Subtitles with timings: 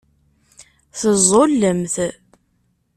[0.99, 1.95] Teẓẓullemt.